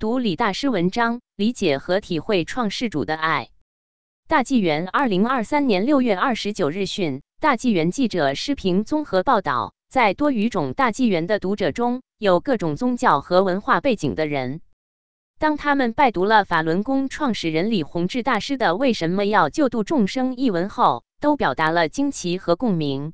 [0.00, 3.50] 读李大师文章，理解和体会创世主的爱。
[4.28, 14.62] 大纪元二零二三年六月二十九日讯，大纪元记者施平综合报道，在多语种大纪元的读者中有各种宗教和文化背景的人。
[15.38, 23.12] 当他们拜读了法轮功创始人李洪志大师的《为什么要救度众生》一文后，都表达了惊奇和共鸣。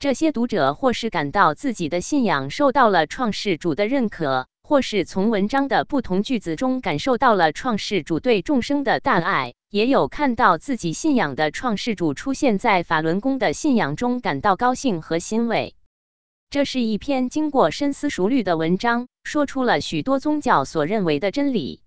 [0.00, 4.48] 这些读者或是感到自己的信仰受到了创世主的认可。
[4.70, 15.74] 或是从文章的不同句子中感受到了创世主对众生的大爱，也有看到自己信仰的创世主出现在法轮功的信仰中感到高兴和欣慰。
[16.50, 21.82] 这是一篇经过深思熟虑的文章，说出了许多宗教所认为的真理。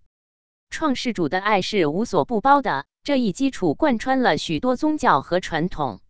[0.70, 6.02] 创世主的爱是无所不包的，这一基础贯穿了许多宗教和传统。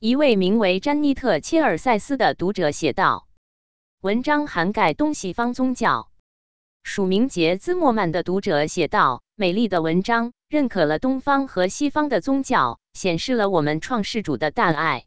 [0.00, 3.26] 一位名为詹妮特·切尔塞斯的读者写道。
[4.04, 6.10] 文章涵盖东西方宗教。
[6.82, 15.06] 署名杰兹莫曼的读者写道：“美丽的文章，认可了东方和西方的宗教，显示了我们创世主的大爱。”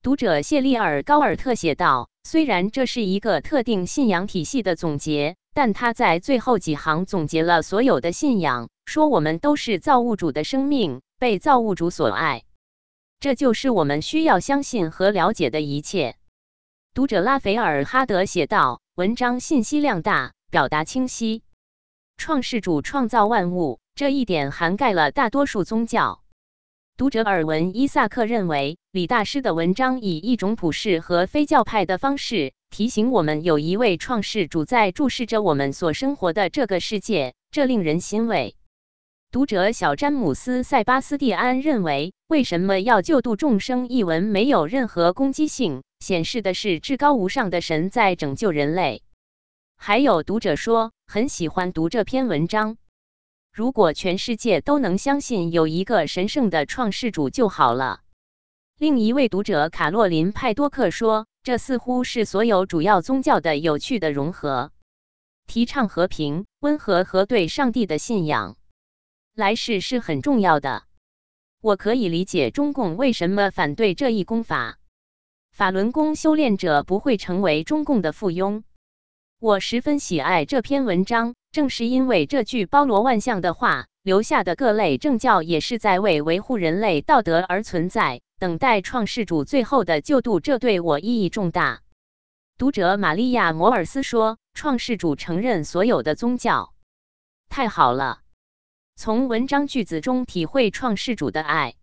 [0.00, 12.44] 读者谢利尔高尔特写道：“虽然这是一个特定信仰体系的总结，但他在最后几行总结了所有的信仰，说我们都是造物主的生命，被造物主所爱。
[13.20, 16.16] 这就是我们需要相信和了解的一切。”
[16.94, 21.42] 读者拉斐尔哈德写道：“文章信息量大，表达清晰。
[22.16, 26.22] 创世主创造万物，这一点涵盖了大多数宗教。”
[26.96, 38.54] 读者尔文伊萨克认为，李大师的文章以一种普世和非教派的方式提醒我们，有一位创世主在注视着我们所生活的这个世界，这令人欣慰。
[39.32, 43.88] 读者小詹姆斯塞巴斯蒂安认为，为什么要救度众生？
[43.88, 45.82] 一文没有任何攻击性。
[46.04, 49.02] 显示的是至高无上的神在拯救人类。
[49.74, 52.76] 还有读者说很喜欢读这篇文章。
[53.50, 58.02] 如果全世界都能相信有一个神圣的创世主就好了。
[58.76, 64.72] 另一位读者卡洛琳派多克说，这似乎是所有主要宗教的有趣的融合，
[65.46, 68.58] 提倡和平、温和和对上帝的信仰。
[69.34, 70.82] 来世是很重要的。
[71.62, 74.78] 我可以理解中共为什么反对这一功法。
[75.54, 78.64] 法轮功修炼者不会成为中共的附庸。
[79.38, 91.82] 我十分喜爱这篇文章，正是因为这句包罗万象的话留下的各类政教也是在为维护人类道德而存在，等待创世主最后的救度，这对我意义重大。
[92.58, 96.74] 读者玛利亚·摩尔斯说：“创世主承认所有的宗教，
[97.48, 98.22] 太好了！
[98.96, 101.74] 从文章句子中体会创世主的爱。”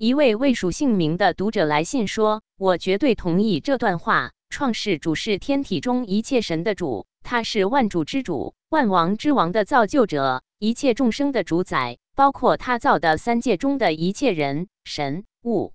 [0.00, 4.32] 一位未署姓名的读者来信说：“我绝对同意这段话。
[4.48, 15.74] 创世主是天体中一切神的主，他是万主之主、万王之王的造就者，一切众生的主宰，包括他造的三界中的一切人、神、物。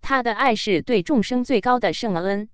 [0.00, 2.48] 他的爱是对众生最高的圣恩。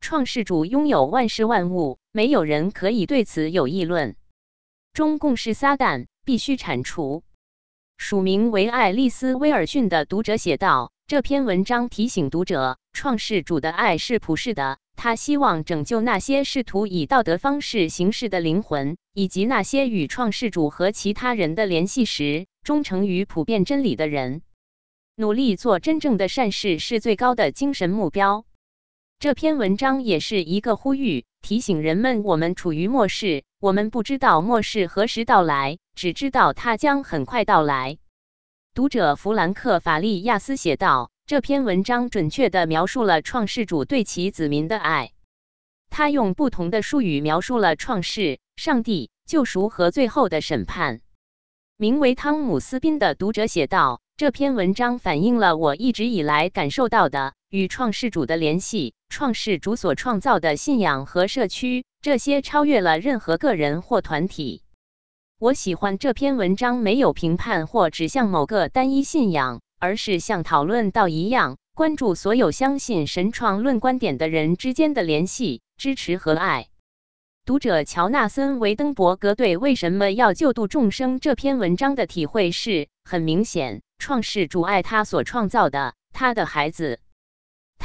[0.00, 4.16] 创世主拥有万事万物，没有人可以对此有议论。
[4.92, 7.22] 中共是撒旦，必须铲除。”
[7.98, 24.42] 署名为爱丽丝·威尔逊的读者写道：“这篇文章提醒读者，创世主的爱是普世的，他希望拯救那些试图以道德方式行事的灵魂，以及那些与创世主和其他人的联系时忠诚于普遍真理的人。
[25.16, 28.44] 努力做真正的善事是最高的精神目标。”
[29.18, 35.78] 这篇文章也是一个呼吁，提醒人们我们处于末世，我们不知道末世何时到来。
[35.96, 37.98] 只知道它将很快到来。
[38.74, 45.10] 读者弗兰克·法利亚斯写道：“这篇文章准确地描述了创世主对其子民的爱。
[45.90, 51.00] 他用不同的术语描述了创世、上帝、救赎和最后的审判。”
[51.76, 58.92] 名为汤姆斯宾的读者写道：“这篇文章反映了我一直以来感受到的与创世主的联系。
[59.08, 64.62] 创世主所创造的信仰和社区，这些超越了任何个人或团体。”
[65.40, 76.68] 我喜欢这篇文章，没有评判或指向某个单一信仰，而是像讨论到一样，关注所有相信神创论观点的人之间的联系、支持和爱。
[77.46, 86.98] 读者乔纳森·维登伯格对为什么要救度众生这篇文章的体会是很明显：创世主爱他所创造的他的孩子，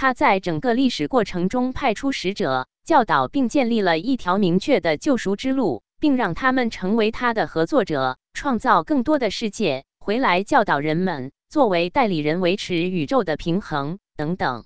[0.01, 5.83] 他在整个历史过程中派出使者，教导并建立了一条明确的救赎之路。
[5.99, 14.65] 并让他们成为他的合作者，创造更多的世界，回来教导人们，作为代理人维持宇宙的平衡等等。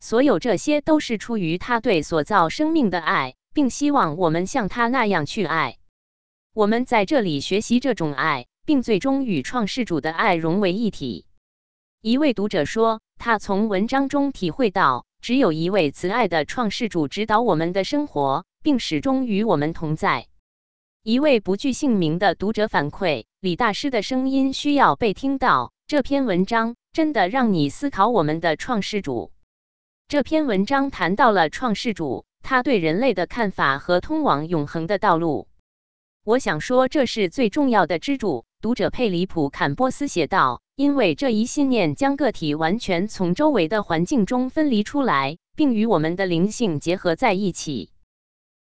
[0.00, 5.76] 所有这些都是出于他对所造生命的爱，并希望我们像他那样去爱。
[6.52, 11.26] 我们在这里学习这种爱，并最终与创世主的爱融为一体。
[12.02, 20.28] 一位读者说，他从文章中体会到，只有一位慈爱的创世主指导我们的生活，并始终与我们同在。
[21.02, 25.72] 一位不具姓名的读者反馈，李大师的声音需要被听到。
[25.86, 29.32] 这篇文章真的让你思考我们的创世主。
[30.06, 35.48] 这篇文章谈到了创世主，他对人类的看法和通往永恒的道路。
[36.24, 38.44] 我想说，这是最重要的支柱。
[38.60, 40.60] 读者佩里普坎波斯写道。
[40.78, 47.90] 因为这一信念将个体完全从周围的环境中分离出来，并与我们的灵性结合在一起。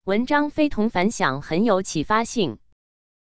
[0.05, 2.57] 文章非同凡响，很有启发性。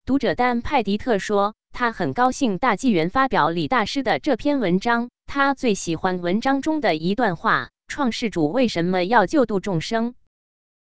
[0.04, 5.10] 读者丹派迪特说，他很高兴大纪元发表李大师的这篇文章。
[5.28, 10.14] 他最喜欢文章中的一段话：“创世主为什么要救度众生？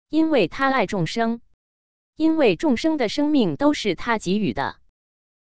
[0.08, 1.40] 因为他爱众生，
[2.16, 4.74] 因为众生的生命都是他给予的。”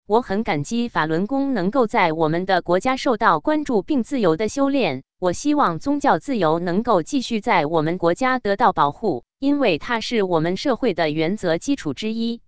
[0.06, 5.02] 我很感激法轮功能够在我们的国家受到关注并自由的修炼。
[5.18, 12.42] 我希望宗教自由能够继续在我们国家得到保护，因为它是我们社会的原则基础之一。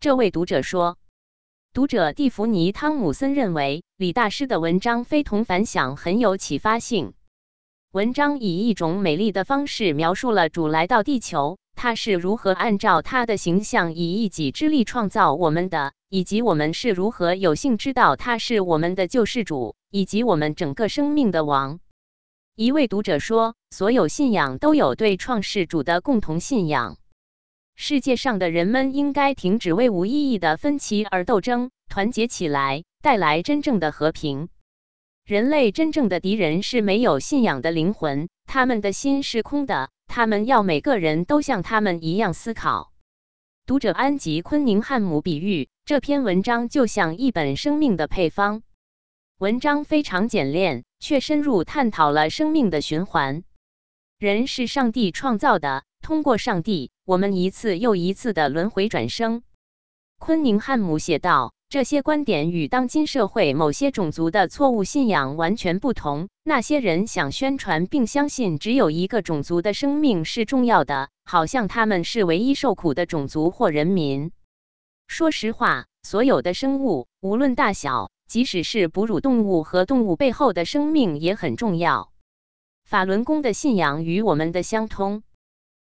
[0.00, 0.96] 这位读者说，
[1.74, 7.12] 读者蒂芙尼·汤姆森认为李大师的文章非同凡响，很有启发性。
[7.92, 11.58] 文章以一种美丽的方式描述了主来到地球。
[11.74, 21.80] 他是如何按照他的形象，以一己之力创造我们的，以及我们是如何有幸知道他是我们的救世主，以及我们整个生命的王？
[22.54, 26.96] 一位读者说：“所有信仰都有对创世主的共同信仰。
[27.76, 34.48] 世界上的人们应该停止为无意义的分歧而斗争，团结起来，带来真正的和平。
[35.24, 42.92] 人类真正的敌人是没有信仰的灵魂，他们的心是空的。”他们要每个人都像他们一样思考。
[43.68, 48.62] 读者安吉昆宁汉姆比喻这篇文章就像一本生命的配方。
[49.36, 53.44] 文章非常简练，却深入探讨了生命的循环。
[54.18, 59.42] 人是上帝创造的，通过上帝，我们一次又一次的轮回转生。
[60.18, 61.52] 昆宁汉姆写道。
[61.70, 66.30] 这些观点与当今社会某些种族的错误信仰完全不同。
[66.42, 74.32] 那些人想宣传并相信只有一个种族的生命是重要的，好像他们是唯一受苦的种族或人民。
[75.08, 82.10] 说实话，所有的生物，无论大小，即使是哺乳动物和动物背后的生命也很重要。
[82.86, 85.22] 法轮功的信仰与我们的相通。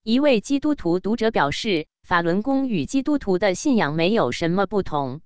[0.03, 5.21] 一位基督徒读者表示，法轮功与基督徒的信仰没有什么不同。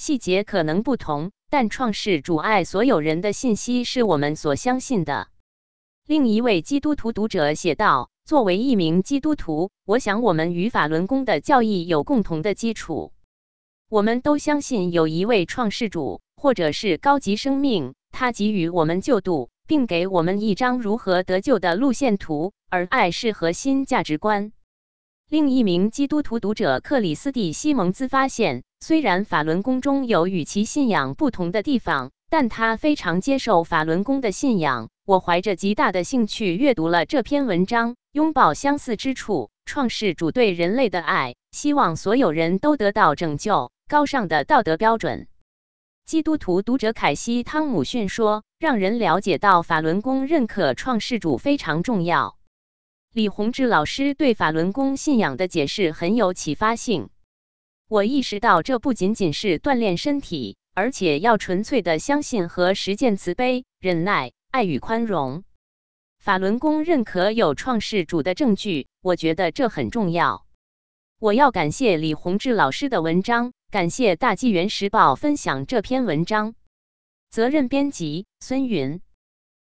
[0.00, 5.28] 细节可能不同，但创世主爱所有人的信息是我们所相信的。
[6.06, 13.12] 另一位基督徒读者写道：“作为一名基督徒，我想我们与法轮功的教义有共同的基础。
[13.90, 24.50] 我们都相信有一位创世主，或者是高级生命，他给予我们救度，并给我们一张如何得救的路线图，而爱是核心价值观。”
[25.30, 34.88] 另一名基督徒读者克里斯蒂西蒙兹发现，虽然法轮功中有与其信仰不同的地方，但他非常接受法轮功的信仰。
[35.06, 45.28] 我怀着极大的兴趣阅读了这篇文章，拥抱相似之处，创世主对人类的爱，希望所有人都得到拯救，高尚的道德标准。
[46.04, 52.34] 基督徒读者凯西汤姆逊说：“让人了解到法轮功认可创世主非常重要。”
[53.12, 57.10] 李洪志老师对法轮功信仰的解释很有启发性。
[57.88, 65.42] 我意识到，这不仅仅是锻炼身体，而且要纯粹的相信和实践慈悲、忍耐、爱与宽容。
[66.20, 70.46] 法轮功认可有创世主的证据，我觉得这很重要。
[71.18, 76.54] 我要感谢李洪志老师的文章，感谢大纪元时报分享这篇文章。
[77.28, 79.00] 责任编辑：孙云。